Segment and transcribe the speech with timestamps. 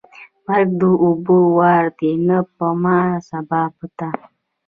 [0.45, 4.09] مرګ د اوبو وار دی نن په ما، سبا په تا.